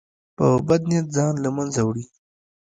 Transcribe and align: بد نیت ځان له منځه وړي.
بد 0.67 0.81
نیت 0.89 1.05
ځان 1.15 1.33
له 1.43 1.49
منځه 1.55 1.81
وړي. 1.83 2.05